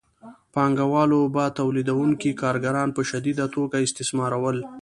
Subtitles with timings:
[0.53, 4.57] پانګوالو به تولیدونکي کارګران په شدیده توګه استثمارول